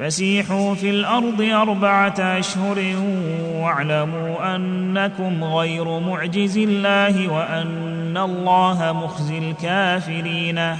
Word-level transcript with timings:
فسيحوا 0.00 0.74
في 0.74 0.90
الأرض 0.90 1.40
أربعة 1.40 2.14
أشهر 2.18 2.96
واعلموا 3.54 4.56
أنكم 4.56 5.44
غير 5.44 6.00
معجز 6.00 6.58
الله 6.58 7.28
وأن 7.28 8.16
الله 8.16 8.92
مخزي 8.92 9.38
الكافرين 9.38 10.76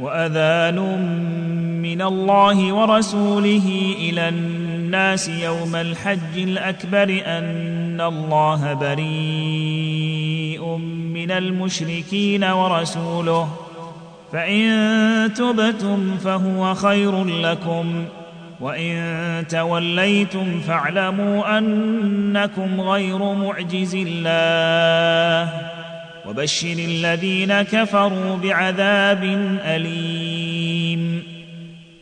وأذان 0.00 0.78
من 1.82 2.02
الله 2.02 2.72
ورسوله 2.72 3.94
إلى 3.98 4.28
الناس 4.28 5.28
يوم 5.28 5.76
الحج 5.76 6.36
الأكبر 6.36 7.22
أن 7.26 8.00
الله 8.00 8.74
بريء 8.74 10.66
من 11.14 11.30
المشركين 11.30 12.44
ورسوله 12.44 13.48
فإن 14.32 15.32
تبتم 15.34 16.16
فهو 16.16 16.74
خير 16.74 17.24
لكم 17.24 18.04
وان 18.60 19.44
توليتم 19.48 20.60
فاعلموا 20.60 21.58
انكم 21.58 22.80
غير 22.80 23.18
معجز 23.18 23.94
الله 24.06 25.52
وبشر 26.28 26.76
الذين 26.78 27.62
كفروا 27.62 28.36
بعذاب 28.36 29.22
اليم 29.64 31.35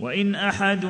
وإن 0.00 0.34
أحد 0.34 0.84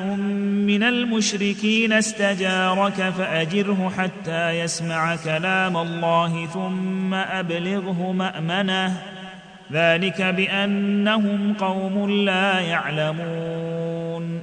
من 0.65 0.83
المشركين 0.83 1.93
استجارك 1.93 2.93
فأجره 2.93 3.91
حتى 3.97 4.59
يسمع 4.59 5.15
كلام 5.15 5.77
الله 5.77 6.45
ثم 6.45 7.13
أبلغه 7.13 8.11
مأمنه. 8.11 9.01
ذلك 9.71 10.21
بأنهم 10.21 11.53
قوم 11.53 12.09
لا 12.09 12.59
يعلمون. 12.59 14.41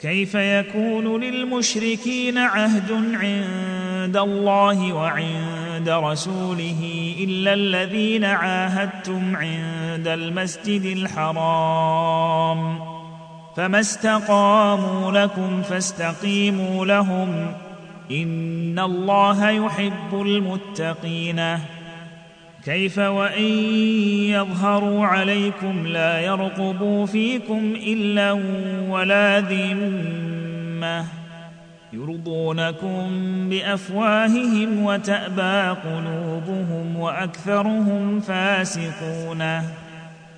كيف 0.00 0.34
يكون 0.34 1.20
للمشركين 1.20 2.38
عهد 2.38 2.92
عند 3.14 4.16
الله 4.16 4.92
وعند 4.92 5.88
رسوله 5.88 7.14
إلا 7.20 7.54
الذين 7.54 8.24
عاهدتم 8.24 9.36
عند 9.36 10.08
المسجد 10.08 10.84
الحرام؟ 10.84 12.91
فما 13.56 13.80
استقاموا 13.80 15.12
لكم 15.12 15.62
فاستقيموا 15.62 16.86
لهم 16.86 17.52
ان 18.10 18.78
الله 18.78 19.50
يحب 19.50 20.12
المتقين 20.12 21.58
كيف 22.64 22.98
وان 22.98 23.42
يظهروا 24.30 25.06
عليكم 25.06 25.86
لا 25.86 26.20
يرقبوا 26.20 27.06
فيكم 27.06 27.74
الا 27.76 28.32
ولا 28.88 29.40
ذمه 29.40 31.04
يرضونكم 31.92 33.08
بافواههم 33.48 34.84
وتابى 34.84 35.80
قلوبهم 35.80 36.96
واكثرهم 36.96 38.20
فاسقون 38.20 39.62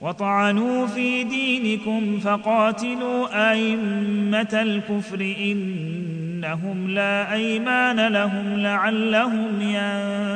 وطعنوا 0.00 0.86
في 0.86 1.24
دينكم 1.24 2.18
فقاتلوا 2.18 3.50
أئمة 3.52 4.48
الكفر 4.52 5.34
إنهم 5.40 6.90
لا 6.90 7.32
أيمان 7.32 8.06
لهم 8.08 8.56
لعلهم 8.56 9.60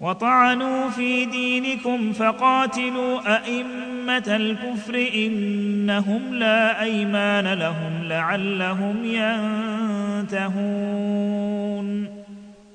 وطعنوا 0.00 0.88
في 0.90 1.24
دينكم 1.24 2.12
فقاتلوا 2.12 3.36
أئمة 3.36 4.36
الكفر 4.36 5.08
إنهم 5.14 6.34
لا 6.34 6.82
أيمان 6.82 7.52
لهم 7.52 8.04
لعلهم 8.04 9.04
ينتهون. 10.30 12.13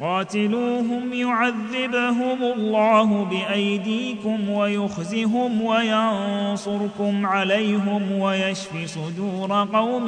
قاتلوهم 0.00 1.12
يعذبهم 1.12 2.42
الله 2.42 3.24
بأيديكم 3.24 4.50
ويخزهم 4.50 5.62
وينصركم 5.62 7.26
عليهم 7.26 8.12
ويشف 8.12 8.70
صدور 8.86 9.68
قوم 9.72 10.06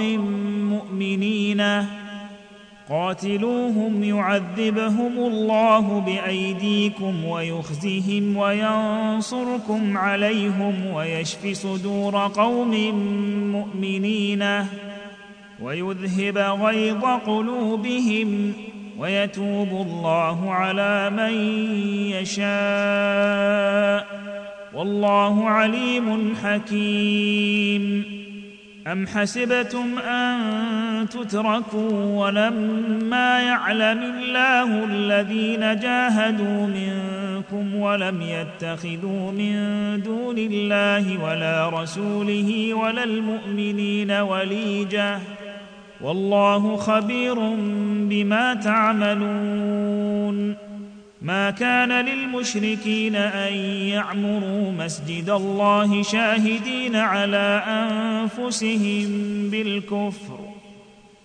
مؤمنين. 0.71 1.63
قاتلوهم 2.89 4.05
يعذبهم 4.05 5.19
الله 5.19 6.01
بأيديكم 6.01 7.25
ويخزهم 7.25 8.37
وينصركم 8.37 9.99
عليهم 9.99 10.87
ويشف 10.87 11.47
صدور 11.53 12.17
قوم 12.17 12.75
مؤمنين. 13.53 14.45
ويذهب 15.63 16.39
غيظ 16.39 17.05
قلوبهم 17.05 18.53
ويتوب 19.03 19.69
الله 19.69 20.53
على 20.55 21.11
من 21.11 21.35
يشاء 22.23 24.07
والله 24.75 25.49
عليم 25.49 26.37
حكيم. 26.45 28.05
أم 28.87 29.07
حسبتم 29.07 29.99
أن 29.99 31.09
تتركوا 31.09 32.27
ولما 32.27 33.41
يعلم 33.41 34.03
الله 34.03 34.85
الذين 34.85 35.61
جاهدوا 35.61 36.67
منكم 36.67 37.75
ولم 37.75 38.23
يتخذوا 38.23 39.33
من 39.33 39.55
دون 40.03 40.39
الله 40.39 41.25
ولا 41.25 41.69
رسوله 41.69 42.75
ولا 42.75 43.05
المؤمنين 43.05 44.11
وليجة 44.11 45.19
والله 46.03 46.77
خبير 46.77 47.35
بما 48.11 48.55
تعملون. 48.55 50.57
ما 51.23 51.51
كان 51.51 51.93
للمشركين 51.93 53.17
أن 53.17 53.53
يعمروا 53.95 54.73
مسجد 54.73 55.31
الله 55.31 56.03
شاهدين 56.03 56.97
على 56.97 57.63
أنفسهم 57.67 59.09
بالكفر. 59.51 60.39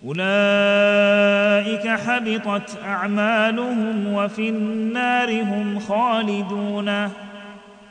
أولئك 0.05 1.87
حبطت 1.87 2.77
أعمالهم 2.85 4.13
وفي 4.13 4.49
النار 4.49 5.41
هم 5.41 5.79
خالدون. 5.79 7.09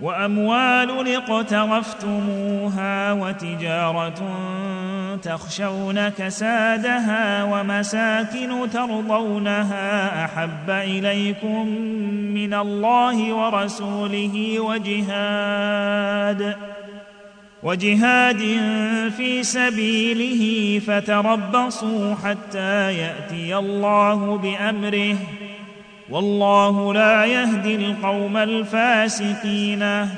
وأموال 0.00 1.08
اقترفتموها 1.16 3.12
وتجارة 3.12 4.22
تخشون 5.22 6.08
كسادها 6.08 7.44
ومساكن 7.44 8.70
ترضونها 8.72 10.24
أحب 10.24 10.70
إليكم 10.70 11.68
من 12.34 12.54
الله 12.54 13.34
ورسوله 13.34 14.60
وجهاد 14.60 16.56
وجهاد 17.62 18.38
في 19.16 19.42
سبيله 19.42 20.78
فتربصوا 20.78 22.14
حتى 22.14 22.92
يأتي 22.98 23.56
الله 23.56 24.38
بأمره 24.38 25.16
والله 26.10 26.94
لا 26.94 27.24
يهدي 27.24 27.74
القوم 27.74 28.36
الفاسقين. 28.36 30.08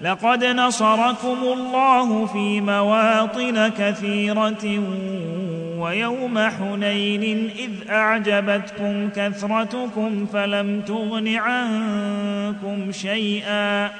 لقد 0.00 0.44
نصركم 0.44 1.38
الله 1.42 2.26
في 2.26 2.60
مواطن 2.60 3.68
كثيرة 3.78 4.64
ويوم 5.78 6.38
حنين 6.38 7.50
إذ 7.58 7.90
أعجبتكم 7.90 9.08
كثرتكم 9.16 10.26
فلم 10.26 10.80
تغن 10.80 11.36
عنكم 11.36 12.92
شيئا. 12.92 13.90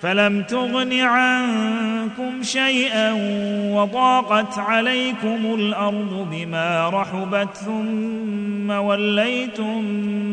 فلم 0.00 0.42
تغن 0.42 1.00
عنكم 1.00 2.42
شيئا 2.42 3.12
وضاقت 3.72 4.58
عليكم 4.58 5.54
الأرض 5.54 6.28
بما 6.30 6.88
رحبت 6.88 7.56
ثم 7.56 8.70
وليتم 8.70 9.84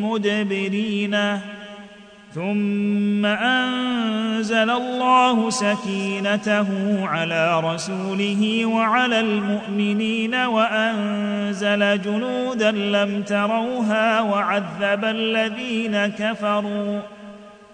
مدبرين 0.03 1.39
ثم 2.34 3.25
أنزل 3.25 4.70
الله 4.70 5.50
سكينته 5.50 6.67
على 7.08 7.60
رسوله 7.60 8.65
وعلى 8.65 9.20
المؤمنين 9.20 10.36
وأنزل 10.36 12.01
جنودا 12.01 12.72
لم 12.72 13.22
تروها 13.22 14.22
وعذب 14.22 15.05
الذين 15.05 16.08
كفروا 16.08 17.00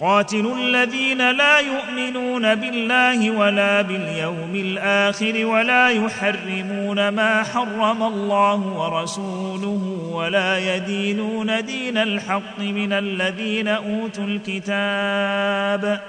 قاتلوا 0.00 0.56
الذين 0.56 1.30
لا 1.30 1.58
يؤمنون 1.58 2.54
بالله 2.54 3.30
ولا 3.30 3.82
باليوم 3.82 4.54
الآخر 4.54 5.46
ولا 5.46 5.88
يحرمون 5.88 7.08
ما 7.08 7.42
حرم 7.42 8.02
الله 8.02 8.66
ورسوله 8.66 10.10
ولا 10.12 10.76
يدينون 10.76 11.64
دين 11.64 11.98
الحق 11.98 12.58
من 12.58 12.92
الذين 12.92 13.68
أوتوا 13.68 14.24
الكتاب 14.24 16.00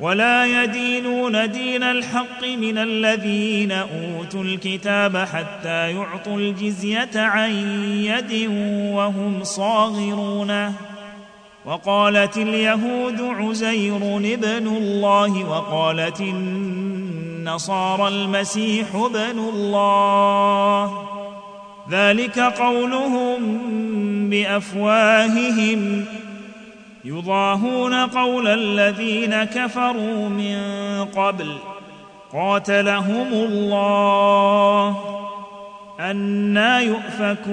ولا 0.00 0.62
يدينون 0.62 1.50
دين 1.50 1.82
الحق 1.82 2.44
من 2.44 2.78
الذين 2.78 3.72
أوتوا 3.72 4.44
الكتاب 4.44 5.16
حتى 5.16 5.90
يعطوا 5.90 6.36
الجزية 6.38 7.10
عن 7.14 7.50
يد 8.04 8.50
وهم 8.94 9.44
صاغرون 9.44 10.74
وقالت 11.66 12.36
اليهود 12.36 13.20
عزير 13.20 13.96
ابن 14.16 14.66
الله 14.66 15.44
وقالت 15.44 16.20
النصارى 16.20 18.08
المسيح 18.08 18.94
ابن 18.94 19.38
الله. 19.38 20.92
ذلك 21.90 22.38
قولهم 22.38 23.38
بأفواههم. 24.30 26.04
يضاهون 27.04 27.94
قول 27.94 28.48
الذين 28.48 29.44
كفروا 29.44 30.28
من 30.28 30.58
قبل. 31.04 31.56
قاتلهم 32.32 33.26
الله. 33.32 34.96
أنا 36.00 36.80
يؤفكون. 36.80 37.52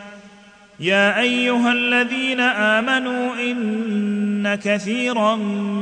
يا 0.81 1.19
أيها 1.19 1.71
الذين 1.71 2.39
آمنوا 2.39 3.33
إن 3.35 4.55
كثيرا 4.55 5.35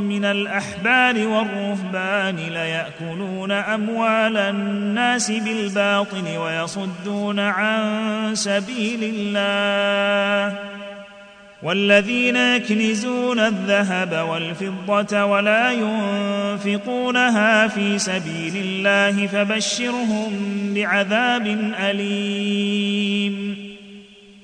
من 0.03 0.25
الأحبار 0.25 1.27
والرهبان 1.27 2.35
ليأكلون 2.35 3.51
أموال 3.51 4.37
الناس 4.37 5.31
بالباطل 5.31 6.37
ويصدون 6.37 7.39
عن 7.39 7.81
سبيل 8.33 8.99
الله 9.03 10.59
والذين 11.63 12.35
يكنزون 12.35 13.39
الذهب 13.39 14.27
والفضة 14.29 15.25
ولا 15.25 15.71
ينفقونها 15.71 17.67
في 17.67 17.99
سبيل 17.99 18.53
الله 18.55 19.27
فبشرهم 19.27 20.31
بعذاب 20.73 21.47
أليم 21.79 23.68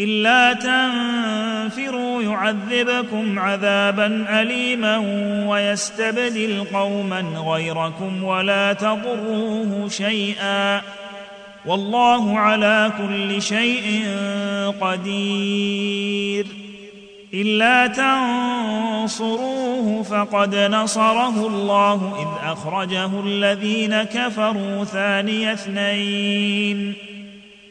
إلا 0.00 0.52
تنفروا 0.52 2.22
يعذبكم 2.22 3.38
عذابا 3.38 4.26
اليما 4.40 4.96
ويستبدل 5.48 6.64
قوما 6.72 7.20
غيركم 7.20 8.24
ولا 8.24 8.72
تضروه 8.72 9.88
شيئا 9.88 10.82
والله 11.66 12.38
على 12.38 12.92
كل 12.98 13.42
شيء 13.42 14.06
قدير. 14.80 16.46
إلا 17.34 17.86
تنصروه 19.06 20.02
فقد 20.02 20.54
نصره 20.54 21.46
الله 21.46 22.16
إذ 22.18 22.28
أخرجه 22.52 23.10
الذين 23.26 24.02
كفروا 24.02 24.84
ثاني 24.84 25.52
اثنين. 25.52 27.09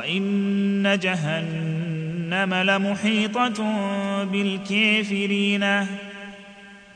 وان 0.00 0.98
جهنم 1.02 2.54
لمحيطه 2.54 3.58
بالكافرين. 4.24 5.86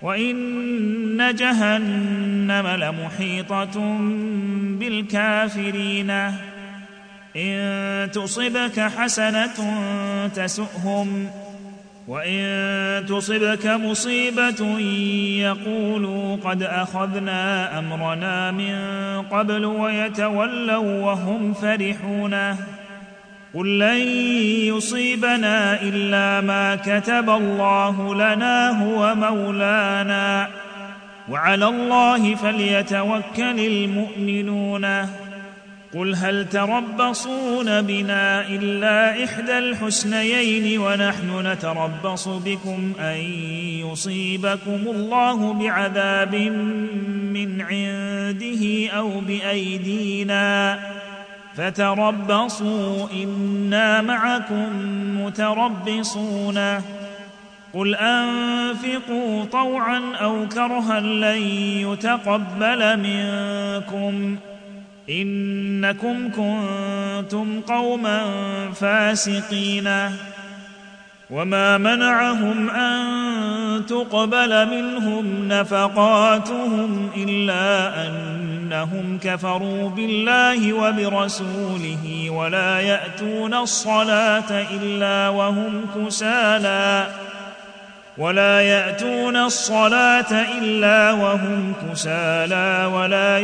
وان 0.02 1.34
جهنم 1.34 2.66
لمحيطه 2.66 3.98
بالكافرين. 4.78 6.10
ان 7.36 8.10
تصبك 8.12 8.80
حسنه 8.80 9.56
تسؤهم 10.28 11.30
وان 12.08 13.06
تصبك 13.06 13.66
مصيبه 13.66 14.78
يقولوا 15.38 16.36
قد 16.36 16.62
اخذنا 16.62 17.78
امرنا 17.78 18.50
من 18.50 18.74
قبل 19.22 19.64
ويتولوا 19.64 21.02
وهم 21.04 21.54
فرحون. 21.54 22.56
قل 23.54 23.78
لن 23.78 24.08
يصيبنا 24.76 25.82
الا 25.82 26.40
ما 26.40 26.76
كتب 26.76 27.30
الله 27.30 28.14
لنا 28.14 28.82
هو 28.82 29.14
مولانا 29.14 30.48
وعلى 31.28 31.68
الله 31.68 32.34
فليتوكل 32.34 33.60
المؤمنون 33.60 34.84
قل 35.94 36.14
هل 36.14 36.48
تربصون 36.48 37.82
بنا 37.82 38.48
الا 38.48 39.24
احدى 39.24 39.58
الحسنيين 39.58 40.78
ونحن 40.78 41.46
نتربص 41.46 42.28
بكم 42.28 42.92
ان 43.00 43.16
يصيبكم 43.90 44.80
الله 44.86 45.52
بعذاب 45.52 46.34
من 47.34 47.60
عنده 47.60 48.90
أو 48.90 49.20
بايدينا 49.20 50.78
فتربصوا 51.56 53.08
إنا 53.12 54.00
معكم 54.00 54.68
متربصون. 55.24 56.60
قل 57.74 57.94
أنفقوا 57.94 59.44
طوعا 59.44 60.02
أو 60.20 60.48
كرها 60.48 61.00
لن 61.00 61.42
يتقبل 61.86 62.98
منكم. 62.98 64.36
إنكم 65.10 66.30
كنتم 66.30 67.60
قوما 67.60 68.22
فاسقين. 68.74 69.90
وما 71.30 71.78
منعهم 71.78 72.70
أن 72.70 73.86
تقبل 73.86 74.68
منهم 74.70 75.48
نفقاتهم 75.48 77.10
إلا 77.16 78.06
أنهم 78.64 79.18
كفروا 79.22 79.88
بالله 79.88 80.72
وبرسوله 80.72 82.30
ولا 82.30 82.80
يأتون 82.80 83.54
الصلاة 83.54 84.50
إلا 84.50 85.28
وهم 85.28 85.86
كسالى 85.96 87.06
ولا 88.18 88.60
يأتون 88.60 89.36
الصلاة 89.36 90.44
إلا 90.58 91.12
وهم 91.12 91.72
كسالى 91.90 92.90
ولا 92.94 93.38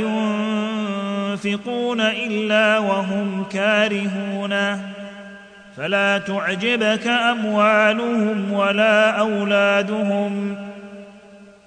ينفقون 1.34 2.00
إلا 2.00 2.78
وهم 2.78 3.44
كارهون. 3.52 4.82
فلا 5.76 6.18
تعجبك 6.18 7.06
أموالهم 7.06 8.52
ولا 8.52 9.10
أولادهم. 9.10 10.69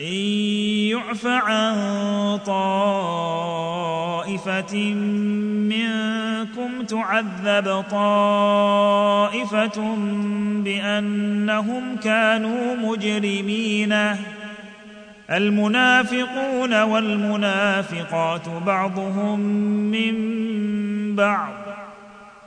إن 0.00 0.16
يعف 0.92 1.26
عن 1.26 1.74
طائفة 2.46 3.34
منكم 5.72 6.82
تعذب 6.82 7.84
طائفة 7.90 9.78
بأنهم 10.64 11.96
كانوا 11.96 12.76
مجرمين. 12.76 13.94
المنافقون 15.30 16.82
والمنافقات 16.82 18.48
بعضهم 18.48 19.40
من 19.90 20.14
بعض. 21.16 21.52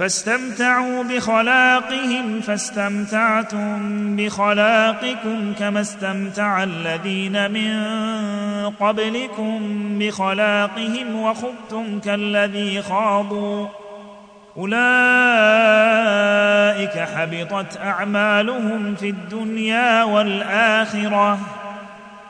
فاستمتعوا 0.00 1.02
بخلاقهم 1.02 2.40
فاستمتعتم 2.40 4.16
بخلاقكم 4.16 5.52
كما 5.58 5.80
استمتع 5.80 6.62
الذين 6.62 7.50
من 7.50 7.74
قبلكم 8.80 9.58
بخلاقهم 9.98 11.16
وخبتم 11.16 12.00
كالذي 12.00 12.82
خاضوا. 12.82 13.66
أولئك 14.56 14.78
حبطت 16.98 17.76
أعمالهم 17.76 18.94
في 18.94 19.08
الدنيا 19.08 20.02
والآخرة 20.02 21.38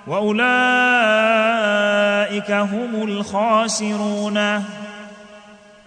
وأولئك 0.07 0.51
هم 2.51 3.03
الخاسرون. 3.03 4.65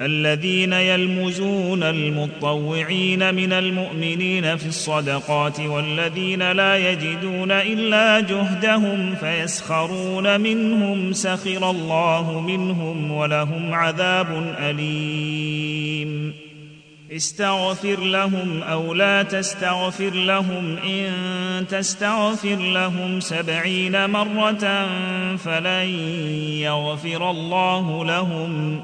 الذين 0.00 0.72
يلمزون 0.72 1.82
المطوعين 1.82 3.34
من 3.34 3.52
المؤمنين 3.52 4.56
في 4.56 4.66
الصدقات 4.66 5.60
والذين 5.60 6.52
لا 6.52 6.90
يجدون 6.92 7.50
إلا 7.50 8.20
جهدهم 8.20 9.14
فيسخرون 9.14 10.40
منهم 10.40 11.12
سخر 11.12 11.70
الله 11.70 12.40
منهم 12.40 13.10
ولهم 13.10 13.74
عذاب 13.74 14.54
أليم. 14.58 16.34
استغفر 17.12 18.00
لهم 18.00 18.62
أو 18.62 18.94
لا 18.94 19.22
تستغفر 19.22 20.10
لهم 20.10 20.76
إن 20.76 21.12
تستغفر 21.68 22.56
لهم 22.56 23.20
سبعين 23.20 24.10
مرة 24.10 24.88
فلن 25.36 25.88
يغفر 26.60 27.30
الله 27.30 28.04
لهم. 28.04 28.80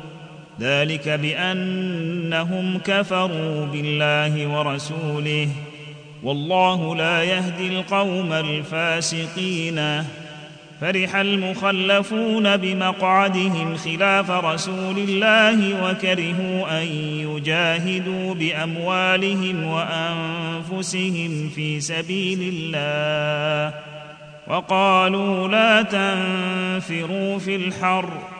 ذلك 0.61 1.09
بأنهم 1.09 2.79
كفروا 2.79 3.67
بالله 3.67 4.47
ورسوله 4.47 5.49
والله 6.23 6.97
لا 6.97 7.23
يهدي 7.23 7.69
القوم 7.69 8.33
الفاسقين. 8.33 10.05
فرح 10.81 11.17
المخلفون 11.17 12.57
بمقعدهم 12.57 13.77
خلاف 13.77 14.31
رسول 14.31 14.99
الله 14.99 15.85
وكرهوا 15.85 16.83
أن 16.83 16.87
يجاهدوا 17.29 18.35
بأموالهم 18.35 19.65
وأنفسهم 19.65 21.51
في 21.55 21.81
سبيل 21.81 22.55
الله 22.55 23.75
وقالوا 24.47 25.49
لا 25.49 25.83
تنفروا 25.83 27.39
في 27.39 27.57
الحر 27.57 28.40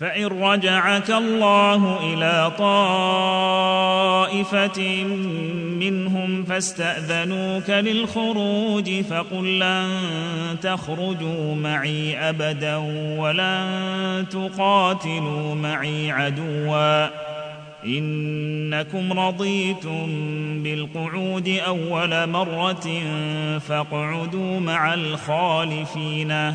فإن 0.00 0.26
رجعك 0.26 1.10
الله 1.10 1.98
إلى 2.00 2.52
طائفة 4.28 5.04
منهم 5.80 6.44
فاستأذنوك 6.44 7.70
للخروج 7.70 9.00
فقل 9.00 9.58
لن 9.58 10.00
تخرجوا 10.62 11.54
معي 11.54 12.28
أبدا 12.28 12.76
ولن 13.18 14.26
تقاتلوا 14.30 15.54
معي 15.54 16.10
عدوا. 16.10 17.06
إنكم 17.86 19.20
رضيتم 19.20 20.06
بالقعود 20.62 21.48
أول 21.66 22.28
مرة 22.28 23.02
فاقعدوا 23.58 24.60
مع 24.60 24.94
الخالفين. 24.94 26.54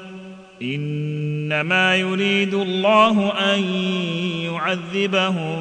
إنما 0.61 1.95
يريد 1.95 2.53
الله 2.53 3.33
أن 3.53 3.63
يعذبهم 4.43 5.59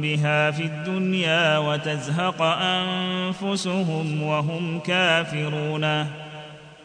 بها 0.00 0.50
في 0.50 0.62
الدنيا 0.62 1.58
وتزهق 1.58 2.42
أنفسهم 2.42 4.22
وهم 4.22 4.78
كافرون. 4.78 6.06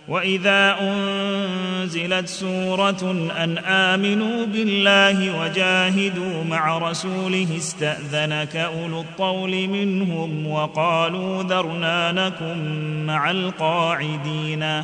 وإذا 0.08 0.76
أنزلت 0.82 2.28
سورة 2.28 3.32
أن 3.38 3.58
آمنوا 3.58 4.46
بالله 4.46 5.40
وجاهدوا 5.42 6.44
مع 6.44 6.78
رسوله 6.78 7.48
استأذنك 7.58 8.56
أولو 8.56 9.02
الطول 9.02 9.68
منهم 9.68 10.48
وقالوا 10.48 11.44
ذرنا 11.44 12.12
نكن 12.12 13.06
مع 13.06 13.32
القاعدين. 13.32 14.84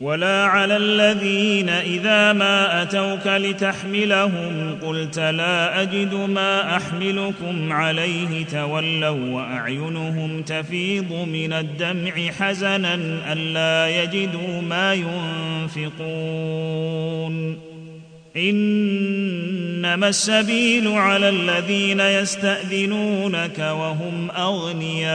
ولا 0.00 0.44
على 0.44 0.76
الذين 0.76 1.68
إذا 1.68 2.32
ما 2.32 2.82
أتوك 2.82 3.26
لتحملهم 3.26 4.78
قلت 4.82 5.18
لا 5.18 5.82
أجد 5.82 6.14
ما 6.14 6.76
أحملكم 6.76 7.72
عليه 7.72 8.44
تولوا 8.44 9.34
وأعينهم 9.34 10.42
تفيض 10.42 11.12
من 11.12 11.52
الدمع 11.52 12.30
حزنا 12.30 12.94
الا 13.32 14.02
يجدوا 14.02 14.62
ما 14.62 14.94
ينفقون. 15.74 17.58
إنما 18.36 20.08
السبيل 20.08 20.88
على 20.88 21.28
الذين 21.28 22.00
يستأذنونك 22.00 23.58
وهم 23.58 24.30
أغنياء. 24.30 25.14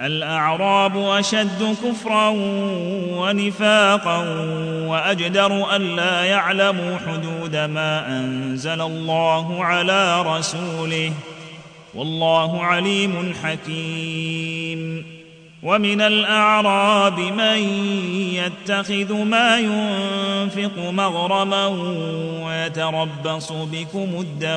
الأعراب 0.00 0.96
أشد 0.96 1.76
كفرا 1.84 2.28
ونفاقا 3.10 4.18
وأجدر 4.86 5.76
الا 5.76 6.24
يعلموا 6.24 6.98
حدود 6.98 7.56
ما 7.56 8.08
أنزل 8.08 8.80
الله 8.80 9.64
على 9.64 10.22
رسوله. 10.22 11.12
والله 11.94 12.64
عليم 12.64 13.34
حكيم. 13.42 15.06
ومن 15.62 16.00
الأعراب 16.00 17.18
من 17.18 17.58
يتخذ 18.34 19.12
ما 19.12 19.58
ينفق 19.58 20.78
مغرما 20.78 21.66
ويتربص 22.46 23.52
بكم 23.52 24.08
الدوائر. 24.20 24.56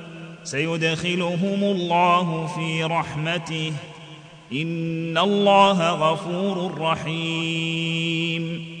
سيدخلهم 0.43 1.63
الله 1.63 2.47
في 2.47 2.83
رحمته. 2.83 3.73
إن 4.53 5.17
الله 5.17 5.91
غفور 5.91 6.81
رحيم. 6.81 8.80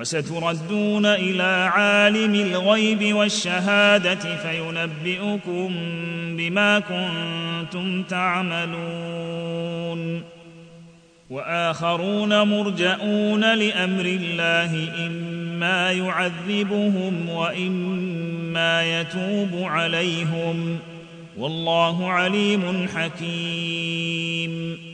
وستردون 0.00 1.06
إلى 1.06 1.70
عالم 1.74 2.34
الغيب 2.34 3.14
والشهادة 3.14 4.14
فينبئكم 4.14 5.74
بما 6.36 6.78
كنتم 6.78 8.02
تعملون. 8.02 9.54
وآخرون 11.30 12.42
مرجئون 12.42 13.40
لأمر 13.40 14.04
الله 14.04 14.88
إما 15.06 15.92
يعذبهم 15.92 17.28
وإما 17.28 19.00
يتوب 19.00 19.62
عليهم. 19.62 20.78
والله 21.38 22.10
عليم 22.10 22.88
حكيم. 22.94 24.93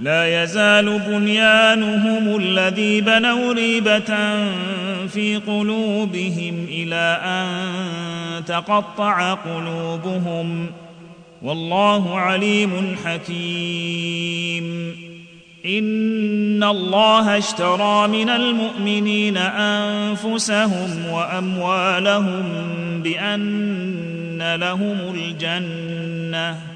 لا 0.00 0.42
يزال 0.42 0.98
بنيانهم 0.98 2.36
الذي 2.36 3.00
بنوا 3.00 3.52
ريبة 3.52 4.14
في 5.08 5.40
قلوبهم 5.46 6.66
إلى 6.68 7.20
أن 7.24 7.48
تقطع 8.44 9.34
قلوبهم. 9.34 10.66
والله 11.42 12.18
عليم 12.18 12.96
حكيم. 13.04 14.96
إن 15.66 16.64
الله 16.64 17.38
اشترى 17.38 18.08
من 18.08 18.30
المؤمنين 18.30 19.36
أنفسهم 19.36 21.06
وأموالهم 21.06 22.44
بأن 23.02 24.54
لهم 24.54 25.14
الجنة. 25.14 26.75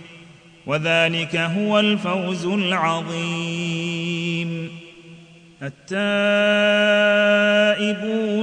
وذلك 0.65 1.35
هو 1.35 1.79
الفوز 1.79 2.45
العظيم. 2.45 4.01
التائبون 5.63 6.11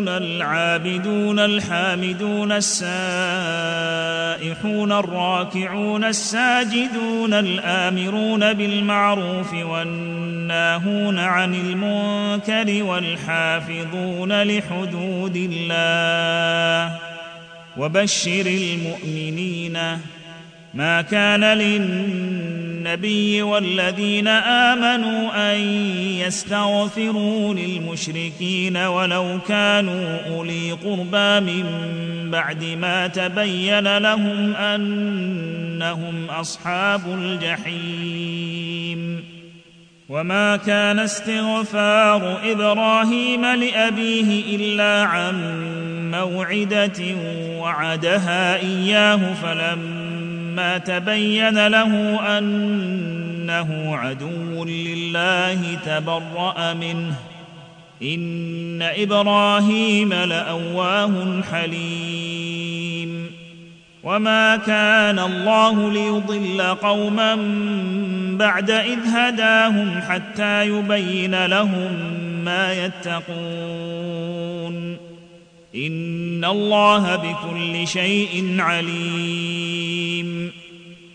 العابدون 0.09 1.39
الحامدون 1.39 2.53
السائحون 2.53 2.89
الراكعون 4.93 6.05
الساجدون 6.05 7.35
الآمرون 7.35 8.53
بالمعروف 8.53 9.55
والناهون 9.55 11.19
عن 11.19 11.55
المنكر 11.55 12.85
والحافظون 12.85 14.43
لحدود 14.43 15.37
الله 15.53 16.99
وبشر 17.77 18.47
المؤمنين 18.47 19.79
ما 20.75 21.03
كان 21.03 21.45
للنبي 21.45 23.43
والذين 23.43 24.29
آمنوا 24.29 25.53
أن 25.53 25.61
يستغفروا 26.27 27.55
للمشركين 27.55 28.77
ولو 28.77 29.39
كانوا 29.49 30.19
أولي 30.31 30.73
قربى 30.73 31.41
من 31.53 31.65
بعد 32.31 32.65
ما 32.65 33.07
تبين 33.07 33.99
لهم 33.99 34.57
أنهم 34.57 36.27
أصحاب 36.31 37.01
الجحيم. 37.07 38.59
وما 40.09 40.57
كان 40.57 40.99
استغفار 40.99 42.39
إبراهيم 42.53 43.47
لأبيه 43.47 44.57
إلا 44.57 45.03
عن 45.03 45.35
موعدة 46.11 47.03
وعدها 47.59 48.57
إياه 48.57 49.35
فلما 49.35 50.18
تبين 50.79 51.67
له 51.67 52.21
أنه 52.39 53.97
عدو 53.97 54.65
لله 54.65 55.79
تبرأ 55.87 56.75
منه. 56.75 57.15
إن 58.03 58.83
إبراهيم 58.83 60.15
لأواه 60.15 61.43
حليم. 61.53 63.31
وما 64.03 64.57
كان 64.57 65.19
الله 65.19 65.93
ليضل 65.93 66.63
قوما 66.63 67.35
بعد 68.39 68.71
إذ 68.71 68.99
هداهم 69.15 70.01
حتى 70.01 70.67
يبين 70.67 71.47
لهم 71.47 71.93
ما 72.45 72.73
يتقون. 72.73 73.99
ان 75.87 76.45
الله 76.45 77.17
بكل 77.17 77.87
شيء 77.89 78.57
عليم 78.59 80.53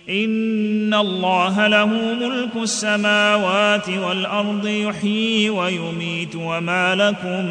ان 0.09 0.93
الله 0.93 1.67
له 1.67 1.85
ملك 1.85 2.55
السماوات 2.55 3.89
والارض 3.89 4.67
يحيي 4.67 5.49
ويميت 5.49 6.35
وما 6.35 6.95
لكم 6.95 7.45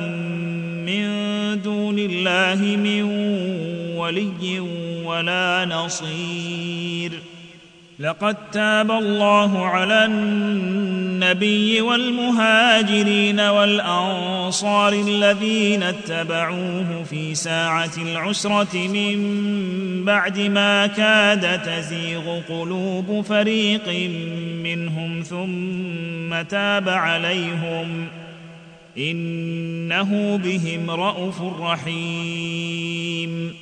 من 0.87 1.09
دون 1.63 1.99
الله 1.99 2.77
من 2.77 3.03
ولي 3.97 4.61
ولا 5.05 5.65
نصير 5.65 7.13
لقد 8.03 8.51
تاب 8.51 8.91
الله 8.91 9.67
على 9.67 10.05
النبي 10.05 11.81
والمهاجرين 11.81 13.41
والأنصار 13.41 14.93
الذين 14.93 15.83
اتبعوه 15.83 17.05
في 17.11 17.35
ساعة 17.35 17.91
العسرة 17.99 18.89
من 18.89 19.17
بعد 20.05 20.39
ما 20.39 20.87
كاد 20.87 21.63
تزيغ 21.63 22.41
قلوب 22.49 23.25
فريق 23.29 23.89
منهم 24.65 25.23
ثم 25.23 26.43
تاب 26.43 26.89
عليهم. 26.89 28.07
إنه 28.99 30.37
بهم 30.37 30.91
رءوف 30.91 31.43
رحيم. 31.61 33.62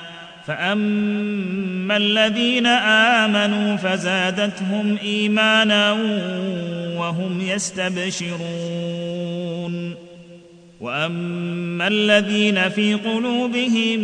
فاما 0.47 1.97
الذين 1.97 2.65
امنوا 3.25 3.75
فزادتهم 3.75 4.97
ايمانا 5.03 5.91
وهم 6.97 7.41
يستبشرون 7.41 9.21
واما 10.81 11.87
الذين 11.87 12.69
في 12.69 12.93
قلوبهم 12.93 13.99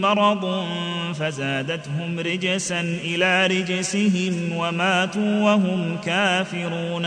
مرض 0.00 0.66
فزادتهم 1.14 2.18
رجسا 2.18 2.80
إلى 2.80 3.46
رجسهم 3.46 4.52
وماتوا 4.56 5.40
وهم 5.40 5.98
كافرون 6.04 7.06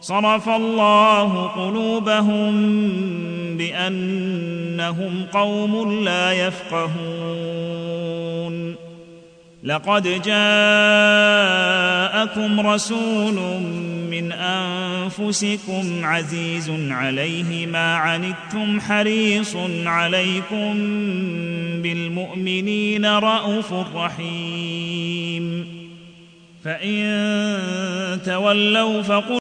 صرف 0.00 0.48
الله 0.48 1.46
قلوبهم 1.46 2.78
بأنهم 3.56 5.24
قوم 5.32 6.04
لا 6.04 6.32
يفقهون. 6.32 7.68
لقد 9.64 10.02
جاءكم 10.02 10.30
رسول 12.60 13.34
من 14.10 14.32
أنفسكم 14.32 16.00
عزيز 16.02 16.70
عليه 16.90 17.66
ما 17.66 17.94
عنتم 17.94 18.80
حريص 18.80 19.56
عليكم 19.86 20.74
بالمؤمنين 21.82 23.06
رءوف 23.06 23.72
رحيم. 23.94 25.78
فإن 26.64 28.20
تولوا 28.26 29.02
فقل 29.02 29.34